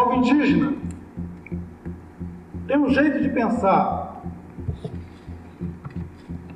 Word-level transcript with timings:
povo 0.00 0.14
indígena. 0.14 0.72
Tem 2.66 2.78
um 2.78 2.88
jeito 2.88 3.20
de 3.20 3.28
pensar, 3.28 4.22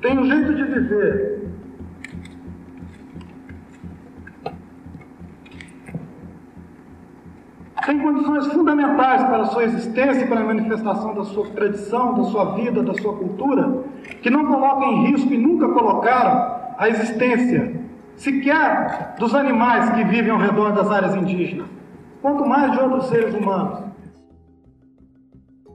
tem 0.01 0.17
um 0.17 0.25
jeito 0.25 0.53
de 0.55 0.63
viver. 0.63 1.35
Tem 7.85 7.99
condições 7.99 8.47
fundamentais 8.47 9.23
para 9.25 9.43
a 9.43 9.45
sua 9.45 9.63
existência 9.63 10.23
e 10.23 10.27
para 10.27 10.39
a 10.39 10.43
manifestação 10.43 11.13
da 11.13 11.23
sua 11.23 11.45
tradição, 11.49 12.15
da 12.15 12.23
sua 12.23 12.55
vida, 12.55 12.81
da 12.81 12.95
sua 12.95 13.15
cultura, 13.15 13.83
que 14.23 14.29
não 14.31 14.47
colocam 14.47 14.91
em 14.91 15.11
risco 15.11 15.31
e 15.31 15.37
nunca 15.37 15.69
colocaram 15.69 16.73
a 16.79 16.89
existência 16.89 17.79
sequer 18.15 19.15
dos 19.19 19.35
animais 19.35 19.87
que 19.91 20.03
vivem 20.05 20.31
ao 20.31 20.39
redor 20.39 20.71
das 20.71 20.89
áreas 20.89 21.15
indígenas, 21.15 21.67
quanto 22.21 22.45
mais 22.45 22.71
de 22.71 22.79
outros 22.79 23.05
seres 23.07 23.33
humanos. 23.33 23.85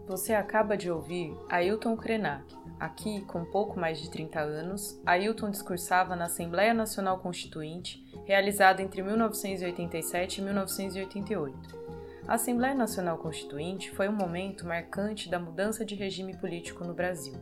Você 0.07 0.35
acaba 0.35 0.77
de 0.77 0.91
ouvir 0.91 1.33
Ailton 1.49 1.97
Krenak. 1.97 2.45
Aqui, 2.81 3.21
com 3.27 3.45
pouco 3.45 3.79
mais 3.79 4.01
de 4.01 4.11
30 4.11 4.41
anos, 4.41 5.01
Ailton 5.07 5.51
discursava 5.51 6.17
na 6.17 6.25
Assembleia 6.25 6.75
Nacional 6.75 7.19
Constituinte, 7.19 8.05
realizada 8.25 8.83
entre 8.83 9.03
1987 9.03 10.39
e 10.39 10.45
1988. 10.45 11.79
A 12.27 12.35
Assembleia 12.35 12.75
Nacional 12.75 13.19
Constituinte 13.19 13.91
foi 13.93 14.09
um 14.09 14.13
momento 14.13 14.67
marcante 14.67 15.31
da 15.31 15.39
mudança 15.39 15.85
de 15.85 15.95
regime 15.95 16.37
político 16.37 16.85
no 16.85 16.95
Brasil. 16.95 17.35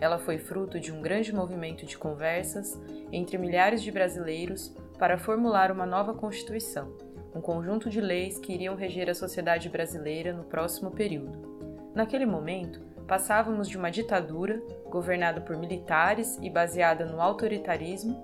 Ela 0.00 0.18
foi 0.18 0.38
fruto 0.38 0.78
de 0.78 0.92
um 0.92 1.02
grande 1.02 1.34
movimento 1.34 1.84
de 1.84 1.98
conversas 1.98 2.80
entre 3.10 3.36
milhares 3.36 3.82
de 3.82 3.90
brasileiros 3.90 4.74
para 4.98 5.18
formular 5.18 5.72
uma 5.72 5.84
nova 5.84 6.14
Constituição, 6.14 6.96
um 7.34 7.40
conjunto 7.40 7.90
de 7.90 8.00
leis 8.00 8.38
que 8.38 8.52
iriam 8.52 8.74
reger 8.74 9.08
a 9.08 9.14
sociedade 9.14 9.68
brasileira 9.68 10.32
no 10.32 10.44
próximo 10.44 10.90
período. 10.90 11.90
Naquele 11.94 12.26
momento, 12.26 12.80
passávamos 13.06 13.68
de 13.68 13.76
uma 13.76 13.90
ditadura, 13.90 14.62
governada 14.88 15.40
por 15.40 15.56
militares 15.56 16.38
e 16.42 16.50
baseada 16.50 17.04
no 17.04 17.20
autoritarismo, 17.20 18.22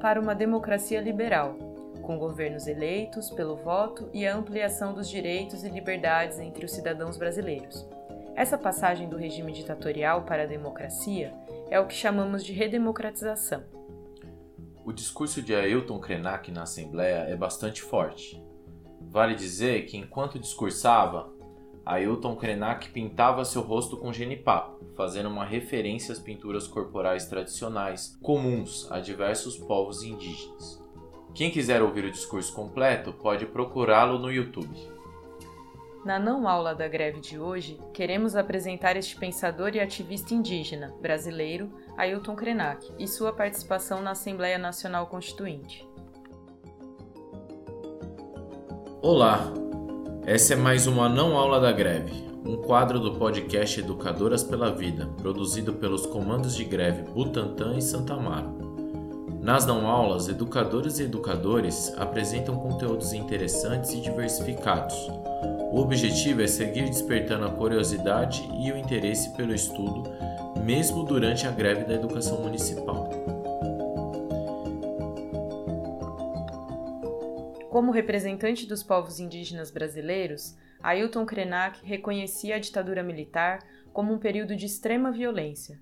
para 0.00 0.20
uma 0.20 0.34
democracia 0.34 1.00
liberal, 1.00 1.56
com 2.02 2.18
governos 2.18 2.66
eleitos 2.66 3.30
pelo 3.30 3.56
voto 3.56 4.08
e 4.12 4.26
a 4.26 4.34
ampliação 4.34 4.94
dos 4.94 5.08
direitos 5.08 5.64
e 5.64 5.68
liberdades 5.68 6.38
entre 6.38 6.64
os 6.64 6.72
cidadãos 6.72 7.16
brasileiros. 7.16 7.86
Essa 8.34 8.56
passagem 8.56 9.08
do 9.08 9.16
regime 9.16 9.52
ditatorial 9.52 10.22
para 10.22 10.44
a 10.44 10.46
democracia 10.46 11.32
é 11.70 11.78
o 11.78 11.86
que 11.86 11.94
chamamos 11.94 12.44
de 12.44 12.52
redemocratização. 12.52 13.79
O 14.84 14.92
discurso 14.92 15.42
de 15.42 15.54
Ailton 15.54 15.98
Krenak 15.98 16.50
na 16.50 16.62
Assembleia 16.62 17.26
é 17.28 17.36
bastante 17.36 17.82
forte. 17.82 18.42
Vale 19.10 19.34
dizer 19.34 19.84
que, 19.86 19.96
enquanto 19.96 20.38
discursava, 20.38 21.30
Ailton 21.84 22.34
Krenak 22.36 22.90
pintava 22.90 23.44
seu 23.44 23.60
rosto 23.60 23.96
com 23.96 24.12
genipapo, 24.12 24.84
fazendo 24.96 25.28
uma 25.28 25.44
referência 25.44 26.12
às 26.12 26.18
pinturas 26.18 26.66
corporais 26.66 27.26
tradicionais 27.26 28.18
comuns 28.22 28.90
a 28.90 29.00
diversos 29.00 29.56
povos 29.58 30.02
indígenas. 30.02 30.80
Quem 31.34 31.50
quiser 31.50 31.82
ouvir 31.82 32.04
o 32.04 32.10
discurso 32.10 32.52
completo 32.52 33.12
pode 33.12 33.46
procurá-lo 33.46 34.18
no 34.18 34.32
YouTube. 34.32 34.74
Na 36.02 36.18
não 36.18 36.48
aula 36.48 36.74
da 36.74 36.88
greve 36.88 37.20
de 37.20 37.38
hoje, 37.38 37.78
queremos 37.92 38.34
apresentar 38.34 38.96
este 38.96 39.16
pensador 39.16 39.74
e 39.74 39.80
ativista 39.80 40.32
indígena 40.32 40.94
brasileiro, 40.98 41.70
Ailton 41.94 42.34
Krenak, 42.34 42.90
e 42.98 43.06
sua 43.06 43.34
participação 43.34 44.00
na 44.00 44.12
Assembleia 44.12 44.56
Nacional 44.56 45.08
Constituinte. 45.08 45.86
Olá, 49.02 49.52
essa 50.24 50.54
é 50.54 50.56
mais 50.56 50.86
uma 50.86 51.06
não 51.06 51.36
aula 51.36 51.60
da 51.60 51.70
greve, 51.70 52.14
um 52.46 52.56
quadro 52.56 52.98
do 52.98 53.16
podcast 53.16 53.80
Educadoras 53.80 54.42
pela 54.42 54.70
Vida, 54.70 55.06
produzido 55.18 55.74
pelos 55.74 56.06
comandos 56.06 56.56
de 56.56 56.64
greve 56.64 57.02
Butantã 57.02 57.76
e 57.76 57.82
Santa 57.82 58.14
Amaro. 58.14 58.70
Nas 59.42 59.66
não 59.66 59.86
aulas, 59.86 60.28
educadoras 60.28 60.98
e 60.98 61.04
educadores 61.04 61.92
apresentam 61.98 62.58
conteúdos 62.58 63.12
interessantes 63.12 63.92
e 63.92 64.00
diversificados. 64.00 64.94
O 65.72 65.78
objetivo 65.78 66.42
é 66.42 66.48
seguir 66.48 66.86
despertando 66.86 67.46
a 67.46 67.50
curiosidade 67.52 68.42
e 68.60 68.72
o 68.72 68.76
interesse 68.76 69.32
pelo 69.36 69.54
estudo, 69.54 70.02
mesmo 70.64 71.04
durante 71.04 71.46
a 71.46 71.50
greve 71.52 71.84
da 71.84 71.94
educação 71.94 72.42
municipal. 72.42 73.08
Como 77.70 77.92
representante 77.92 78.66
dos 78.66 78.82
povos 78.82 79.20
indígenas 79.20 79.70
brasileiros, 79.70 80.56
Ailton 80.82 81.24
Krenak 81.24 81.86
reconhecia 81.86 82.56
a 82.56 82.58
ditadura 82.58 83.04
militar 83.04 83.60
como 83.92 84.12
um 84.12 84.18
período 84.18 84.56
de 84.56 84.66
extrema 84.66 85.12
violência. 85.12 85.78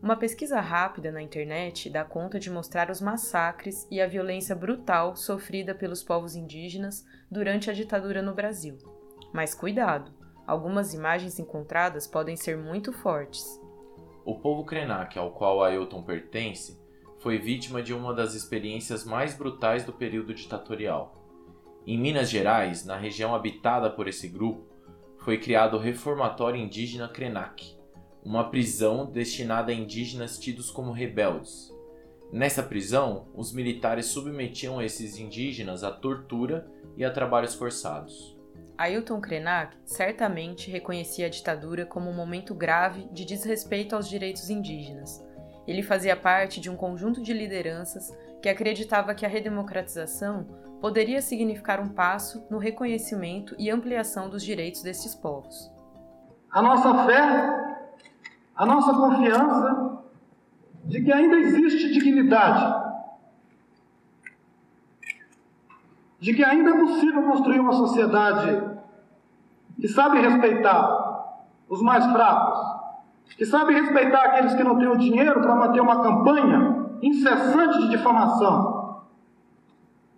Uma 0.00 0.14
pesquisa 0.14 0.60
rápida 0.60 1.10
na 1.10 1.20
internet 1.20 1.90
dá 1.90 2.04
conta 2.04 2.38
de 2.38 2.48
mostrar 2.48 2.92
os 2.92 3.00
massacres 3.00 3.88
e 3.90 4.00
a 4.00 4.06
violência 4.06 4.54
brutal 4.54 5.16
sofrida 5.16 5.74
pelos 5.74 6.00
povos 6.00 6.36
indígenas 6.36 7.04
durante 7.28 7.68
a 7.68 7.72
ditadura 7.72 8.22
no 8.22 8.34
Brasil. 8.34 9.01
Mas 9.32 9.54
cuidado, 9.54 10.12
algumas 10.46 10.92
imagens 10.92 11.38
encontradas 11.38 12.06
podem 12.06 12.36
ser 12.36 12.56
muito 12.56 12.92
fortes. 12.92 13.60
O 14.24 14.38
povo 14.38 14.64
Krenak 14.64 15.18
ao 15.18 15.32
qual 15.32 15.62
Ailton 15.62 16.02
pertence 16.02 16.80
foi 17.18 17.38
vítima 17.38 17.82
de 17.82 17.94
uma 17.94 18.12
das 18.12 18.34
experiências 18.34 19.04
mais 19.04 19.36
brutais 19.36 19.84
do 19.84 19.92
período 19.92 20.34
ditatorial 20.34 21.22
em 21.84 21.98
Minas 21.98 22.30
Gerais, 22.30 22.84
na 22.84 22.96
região 22.96 23.34
habitada 23.34 23.90
por 23.90 24.06
esse 24.06 24.28
grupo, 24.28 24.64
foi 25.18 25.36
criado 25.36 25.76
o 25.76 25.80
Reformatório 25.80 26.60
Indígena 26.60 27.08
Krenak, 27.08 27.76
uma 28.24 28.50
prisão 28.50 29.04
destinada 29.04 29.72
a 29.72 29.74
indígenas 29.74 30.38
tidos 30.38 30.70
como 30.70 30.92
rebeldes. 30.92 31.74
Nessa 32.30 32.62
prisão, 32.62 33.26
os 33.34 33.52
militares 33.52 34.06
submetiam 34.06 34.80
esses 34.80 35.18
indígenas 35.18 35.82
à 35.82 35.90
tortura 35.90 36.70
e 36.96 37.04
a 37.04 37.10
trabalhos 37.10 37.54
forçados. 37.54 38.38
Ailton 38.76 39.20
Krenak 39.20 39.76
certamente 39.84 40.70
reconhecia 40.70 41.26
a 41.26 41.30
ditadura 41.30 41.86
como 41.86 42.10
um 42.10 42.14
momento 42.14 42.54
grave 42.54 43.08
de 43.12 43.24
desrespeito 43.24 43.94
aos 43.94 44.08
direitos 44.08 44.50
indígenas. 44.50 45.24
Ele 45.66 45.82
fazia 45.82 46.16
parte 46.16 46.60
de 46.60 46.68
um 46.68 46.76
conjunto 46.76 47.22
de 47.22 47.32
lideranças 47.32 48.12
que 48.40 48.48
acreditava 48.48 49.14
que 49.14 49.24
a 49.24 49.28
redemocratização 49.28 50.46
poderia 50.80 51.22
significar 51.22 51.80
um 51.80 51.88
passo 51.88 52.44
no 52.50 52.58
reconhecimento 52.58 53.54
e 53.56 53.70
ampliação 53.70 54.28
dos 54.28 54.42
direitos 54.42 54.82
destes 54.82 55.14
povos. 55.14 55.70
A 56.50 56.60
nossa 56.60 57.06
fé, 57.06 57.78
a 58.56 58.66
nossa 58.66 58.92
confiança 58.92 60.02
de 60.84 61.02
que 61.02 61.12
ainda 61.12 61.36
existe 61.36 61.92
dignidade, 61.92 62.91
de 66.22 66.32
que 66.34 66.44
ainda 66.44 66.70
é 66.70 66.78
possível 66.78 67.20
construir 67.24 67.58
uma 67.58 67.72
sociedade 67.72 68.62
que 69.80 69.88
sabe 69.88 70.20
respeitar 70.20 71.34
os 71.68 71.82
mais 71.82 72.06
fracos, 72.12 72.60
que 73.36 73.44
sabe 73.44 73.74
respeitar 73.74 74.26
aqueles 74.26 74.54
que 74.54 74.62
não 74.62 74.78
têm 74.78 74.86
o 74.86 74.96
dinheiro 74.96 75.40
para 75.40 75.56
manter 75.56 75.80
uma 75.80 76.00
campanha 76.00 76.86
incessante 77.02 77.78
de 77.80 77.88
difamação 77.88 79.00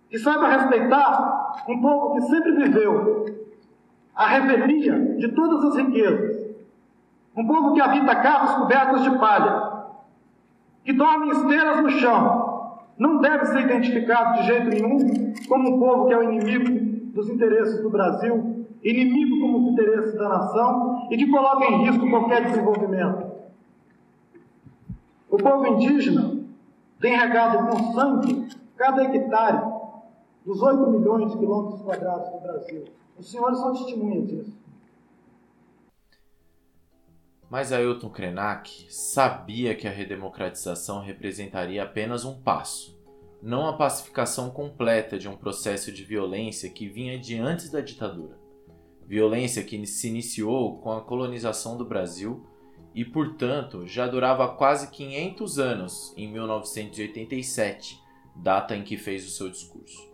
que 0.07 0.19
saiba 0.19 0.47
respeitar 0.47 1.63
um 1.67 1.81
povo 1.81 2.13
que 2.13 2.21
sempre 2.21 2.51
viveu 2.51 3.25
a 4.13 4.27
revelia 4.27 5.17
de 5.17 5.29
todas 5.29 5.65
as 5.65 5.75
riquezas, 5.75 6.55
um 7.35 7.47
povo 7.47 7.73
que 7.73 7.81
habita 7.81 8.15
casas 8.17 8.57
cobertas 8.57 9.01
de 9.01 9.17
palha, 9.17 9.87
que 10.83 10.93
dorme 10.93 11.31
esteiras 11.31 11.81
no 11.81 11.89
chão, 11.89 12.44
não 12.97 13.19
deve 13.19 13.45
ser 13.45 13.61
identificado 13.61 14.39
de 14.39 14.47
jeito 14.47 14.69
nenhum 14.69 15.33
como 15.47 15.75
um 15.75 15.79
povo 15.79 16.07
que 16.07 16.13
é 16.13 16.17
o 16.17 16.23
inimigo 16.23 17.13
dos 17.13 17.29
interesses 17.29 17.81
do 17.81 17.89
Brasil, 17.89 18.65
inimigo 18.83 19.39
como 19.41 19.57
os 19.59 19.73
interesses 19.73 20.13
da 20.15 20.29
nação 20.29 21.07
e 21.11 21.17
que 21.17 21.29
coloca 21.29 21.65
em 21.65 21.85
risco 21.85 22.09
qualquer 22.09 22.45
desenvolvimento. 22.45 23.25
O 25.29 25.37
povo 25.37 25.67
indígena 25.67 26.39
tem 27.01 27.17
regado 27.17 27.67
com 27.67 27.93
sangue 27.93 28.47
cada 28.77 29.03
hectare 29.03 29.61
dos 30.45 30.61
8 30.61 30.89
milhões 30.91 31.31
de 31.31 31.37
quilômetros 31.37 31.81
quadrados 31.81 32.29
do 32.29 32.39
Brasil. 32.39 32.83
Os 33.17 33.29
senhores 33.29 33.57
são 33.59 33.73
testemunhas 33.73 34.27
disso. 34.27 34.64
Mas 37.49 37.71
Ailton 37.71 38.09
Krenak 38.09 38.87
sabia 38.89 39.75
que 39.75 39.87
a 39.87 39.91
redemocratização 39.91 41.01
representaria 41.01 41.83
apenas 41.83 42.25
um 42.25 42.41
passo, 42.41 42.99
não 43.41 43.67
a 43.67 43.73
pacificação 43.73 44.49
completa 44.49 45.19
de 45.19 45.27
um 45.27 45.37
processo 45.37 45.91
de 45.91 46.03
violência 46.03 46.69
que 46.69 46.87
vinha 46.87 47.19
de 47.19 47.37
antes 47.37 47.69
da 47.69 47.81
ditadura. 47.81 48.39
Violência 49.05 49.63
que 49.63 49.85
se 49.85 50.07
iniciou 50.07 50.79
com 50.79 50.91
a 50.91 51.01
colonização 51.01 51.77
do 51.77 51.85
Brasil 51.85 52.43
e, 52.95 53.05
portanto, 53.05 53.85
já 53.85 54.07
durava 54.07 54.47
quase 54.55 54.89
500 54.89 55.59
anos 55.59 56.13
em 56.17 56.27
1987, 56.31 58.01
data 58.35 58.75
em 58.75 58.83
que 58.83 58.97
fez 58.97 59.25
o 59.27 59.29
seu 59.29 59.49
discurso. 59.49 60.11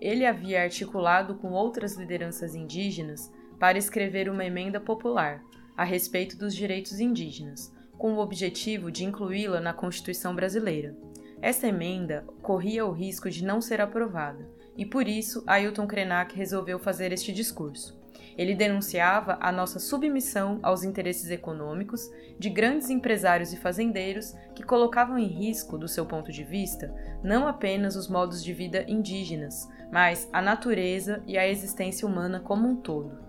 ele 0.00 0.26
havia 0.26 0.62
articulado 0.62 1.36
com 1.36 1.52
outras 1.52 1.96
lideranças 1.96 2.54
indígenas 2.54 3.32
para 3.58 3.78
escrever 3.78 4.28
uma 4.28 4.44
emenda 4.44 4.80
popular 4.80 5.42
a 5.78 5.84
respeito 5.84 6.36
dos 6.36 6.56
direitos 6.56 6.98
indígenas, 6.98 7.72
com 7.96 8.14
o 8.14 8.18
objetivo 8.18 8.90
de 8.90 9.04
incluí-la 9.04 9.60
na 9.60 9.72
Constituição 9.72 10.34
brasileira. 10.34 10.96
Essa 11.40 11.68
emenda 11.68 12.24
corria 12.42 12.84
o 12.84 12.90
risco 12.90 13.30
de 13.30 13.44
não 13.44 13.60
ser 13.60 13.80
aprovada, 13.80 14.44
e 14.76 14.84
por 14.84 15.06
isso 15.06 15.44
Ailton 15.46 15.86
Krenak 15.86 16.36
resolveu 16.36 16.80
fazer 16.80 17.12
este 17.12 17.32
discurso. 17.32 17.96
Ele 18.36 18.56
denunciava 18.56 19.38
a 19.40 19.52
nossa 19.52 19.78
submissão 19.78 20.58
aos 20.64 20.82
interesses 20.82 21.30
econômicos 21.30 22.10
de 22.36 22.50
grandes 22.50 22.90
empresários 22.90 23.52
e 23.52 23.56
fazendeiros 23.56 24.34
que 24.56 24.64
colocavam 24.64 25.16
em 25.16 25.28
risco, 25.28 25.78
do 25.78 25.86
seu 25.86 26.04
ponto 26.04 26.32
de 26.32 26.42
vista, 26.42 26.92
não 27.22 27.46
apenas 27.46 27.94
os 27.94 28.08
modos 28.08 28.42
de 28.42 28.52
vida 28.52 28.84
indígenas, 28.88 29.68
mas 29.92 30.28
a 30.32 30.42
natureza 30.42 31.22
e 31.24 31.38
a 31.38 31.46
existência 31.46 32.06
humana 32.06 32.40
como 32.40 32.68
um 32.68 32.74
todo. 32.74 33.27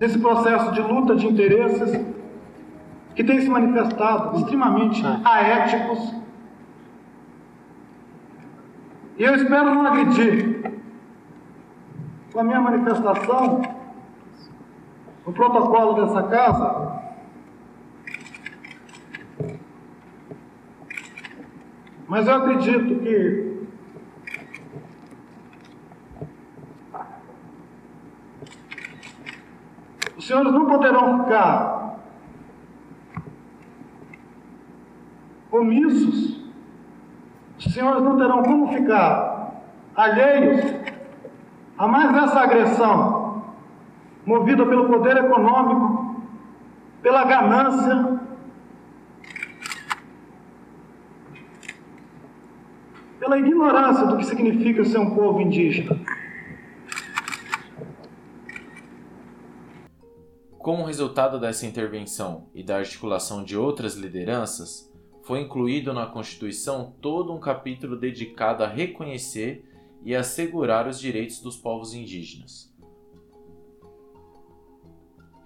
Nesse 0.00 0.18
processo 0.18 0.72
de 0.72 0.80
luta 0.80 1.14
de 1.14 1.26
interesses, 1.26 2.04
que 3.14 3.22
tem 3.22 3.38
se 3.38 3.50
manifestado 3.50 4.38
extremamente 4.38 5.02
aéticos, 5.22 6.14
e 9.18 9.22
eu 9.22 9.34
espero 9.34 9.74
não 9.74 9.86
agredir 9.86 10.72
com 12.32 12.40
a 12.40 12.42
minha 12.42 12.60
manifestação 12.62 13.60
o 15.26 15.32
protocolo 15.32 16.06
dessa 16.06 16.22
casa. 16.22 17.02
Mas 22.08 22.26
eu 22.26 22.34
acredito 22.34 23.02
que 23.02 23.50
os 30.20 30.26
senhores 30.26 30.52
não 30.52 30.66
poderão 30.66 31.24
ficar 31.24 31.98
omissos, 35.50 36.44
os 37.58 37.72
senhores 37.72 38.02
não 38.02 38.18
terão 38.18 38.42
como 38.42 38.68
ficar 38.68 39.62
alheios 39.96 40.60
a 41.78 41.88
mais 41.88 42.14
essa 42.14 42.38
agressão 42.38 43.44
movida 44.26 44.66
pelo 44.66 44.88
poder 44.88 45.16
econômico, 45.16 46.22
pela 47.00 47.24
ganância, 47.24 48.20
pela 53.18 53.38
ignorância 53.38 54.06
do 54.06 54.18
que 54.18 54.26
significa 54.26 54.84
ser 54.84 54.98
um 54.98 55.14
povo 55.14 55.40
indígena. 55.40 55.98
Como 60.62 60.84
resultado 60.84 61.40
dessa 61.40 61.64
intervenção 61.64 62.50
e 62.54 62.62
da 62.62 62.76
articulação 62.76 63.42
de 63.42 63.56
outras 63.56 63.94
lideranças, 63.94 64.92
foi 65.22 65.40
incluído 65.40 65.94
na 65.94 66.06
Constituição 66.06 66.94
todo 67.00 67.32
um 67.32 67.40
capítulo 67.40 67.98
dedicado 67.98 68.62
a 68.62 68.66
reconhecer 68.66 69.64
e 70.02 70.14
assegurar 70.14 70.86
os 70.86 71.00
direitos 71.00 71.40
dos 71.40 71.56
povos 71.56 71.94
indígenas. 71.94 72.70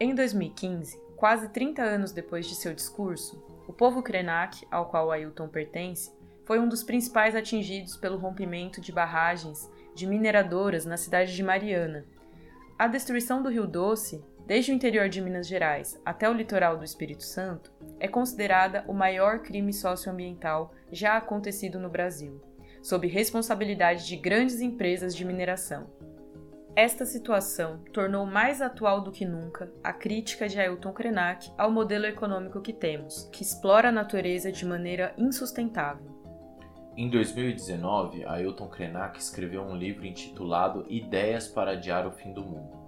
Em 0.01 0.13
2015, 0.17 1.01
quase 1.17 1.49
30 1.49 1.81
anos 1.81 2.11
depois 2.11 2.45
de 2.49 2.57
seu 2.57 2.75
discurso, 2.75 3.41
o 3.69 3.73
povo 3.73 4.03
Krenak, 4.03 4.67
ao 4.69 4.87
qual 4.87 5.13
Ailton 5.13 5.47
pertence, 5.47 6.13
foi 6.45 6.59
um 6.59 6.69
dos 6.69 6.83
principais 6.83 7.37
atingidos 7.37 7.97
pelo 7.97 8.19
rompimento 8.19 8.81
de 8.81 8.91
barragens 8.91 9.71
de 9.95 10.09
mineradoras 10.09 10.85
na 10.85 10.97
cidade 10.97 11.37
de 11.37 11.43
Mariana. 11.45 12.05
A 12.77 12.89
destruição 12.89 13.41
do 13.41 13.49
Rio 13.49 13.69
Doce, 13.69 14.25
desde 14.47 14.73
o 14.73 14.75
interior 14.75 15.09
de 15.09 15.21
Minas 15.21 15.47
Gerais 15.47 16.01
até 16.05 16.29
o 16.29 16.33
litoral 16.33 16.77
do 16.77 16.85
Espírito 16.85 17.25
Santo, 17.25 17.73
é 17.99 18.07
considerada 18.07 18.85
o 18.87 18.93
maior 18.93 19.41
crime 19.41 19.73
socioambiental 19.73 20.73
já 20.93 21.17
acontecido 21.17 21.79
no 21.79 21.89
Brasil, 21.89 22.41
sob 22.83 23.07
responsabilidade 23.07 24.07
de 24.07 24.17
grandes 24.17 24.61
empresas 24.61 25.15
de 25.15 25.25
mineração. 25.25 25.87
Esta 26.77 27.07
situação 27.07 27.79
tornou 27.93 28.27
mais 28.27 28.61
atual 28.61 29.01
do 29.01 29.13
que 29.13 29.25
nunca 29.25 29.73
a 29.83 29.93
crítica 29.93 30.49
de 30.49 30.59
Ailton 30.59 30.93
Krenak 30.93 31.51
ao 31.57 31.71
modelo 31.71 32.05
econômico 32.05 32.61
que 32.61 32.73
temos, 32.73 33.29
que 33.33 33.45
explora 33.45 33.91
a 33.91 33.93
natureza 33.93 34.51
de 34.51 34.67
maneira 34.67 35.15
insustentável. 35.17 36.13
Em 36.97 37.09
2019, 37.09 38.25
Ailton 38.25 38.69
Krenak 38.69 39.21
escreveu 39.21 39.63
um 39.63 39.77
livro 39.77 40.05
intitulado 40.05 40.85
Ideias 40.89 41.47
para 41.47 41.73
Adiar 41.73 42.07
o 42.07 42.11
Fim 42.11 42.33
do 42.33 42.43
Mundo. 42.43 42.84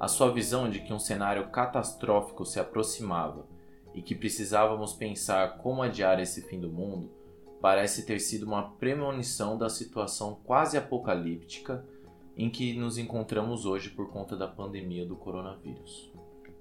A 0.00 0.06
sua 0.06 0.32
visão 0.32 0.70
de 0.70 0.80
que 0.80 0.92
um 0.92 0.98
cenário 0.98 1.48
catastrófico 1.48 2.44
se 2.44 2.60
aproximava 2.60 3.46
e 3.94 4.00
que 4.00 4.14
precisávamos 4.14 4.92
pensar 4.92 5.58
como 5.58 5.82
adiar 5.82 6.20
esse 6.20 6.42
fim 6.42 6.60
do 6.60 6.70
mundo 6.70 7.10
parece 7.60 8.06
ter 8.06 8.20
sido 8.20 8.46
uma 8.46 8.70
premonição 8.72 9.58
da 9.58 9.68
situação 9.68 10.38
quase 10.44 10.78
apocalíptica 10.78 11.84
em 12.36 12.48
que 12.48 12.72
nos 12.74 12.96
encontramos 12.96 13.66
hoje 13.66 13.90
por 13.90 14.10
conta 14.10 14.36
da 14.36 14.46
pandemia 14.46 15.04
do 15.04 15.16
coronavírus. 15.16 16.12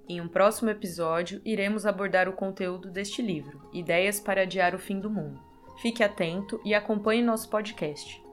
Em 0.09 0.19
um 0.19 0.27
próximo 0.27 0.71
episódio, 0.71 1.39
iremos 1.45 1.85
abordar 1.85 2.27
o 2.27 2.33
conteúdo 2.33 2.89
deste 2.89 3.21
livro, 3.21 3.61
Ideias 3.71 4.19
para 4.19 4.41
Adiar 4.41 4.73
o 4.73 4.79
Fim 4.79 4.99
do 4.99 5.09
Mundo. 5.09 5.39
Fique 5.79 6.01
atento 6.01 6.59
e 6.65 6.73
acompanhe 6.73 7.21
nosso 7.21 7.49
podcast. 7.49 8.23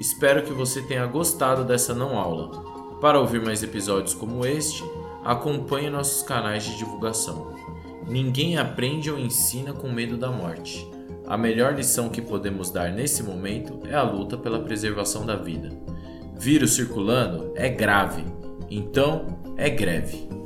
Espero 0.00 0.44
que 0.44 0.52
você 0.52 0.82
tenha 0.82 1.06
gostado 1.06 1.64
dessa 1.64 1.94
não 1.94 2.18
aula. 2.18 2.77
Para 3.00 3.20
ouvir 3.20 3.40
mais 3.40 3.62
episódios 3.62 4.12
como 4.12 4.44
este, 4.44 4.82
acompanhe 5.24 5.88
nossos 5.88 6.22
canais 6.22 6.64
de 6.64 6.76
divulgação. 6.76 7.52
Ninguém 8.08 8.56
aprende 8.56 9.08
ou 9.10 9.18
ensina 9.18 9.72
com 9.72 9.88
medo 9.88 10.16
da 10.16 10.30
morte. 10.30 10.88
A 11.24 11.36
melhor 11.36 11.74
lição 11.74 12.08
que 12.08 12.20
podemos 12.20 12.70
dar 12.70 12.90
nesse 12.90 13.22
momento 13.22 13.80
é 13.86 13.94
a 13.94 14.02
luta 14.02 14.36
pela 14.36 14.60
preservação 14.60 15.24
da 15.24 15.36
vida. 15.36 15.70
Vírus 16.36 16.72
circulando 16.72 17.52
é 17.54 17.68
grave, 17.68 18.24
então 18.68 19.38
é 19.56 19.70
greve. 19.70 20.37